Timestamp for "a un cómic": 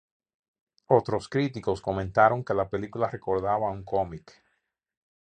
3.67-4.31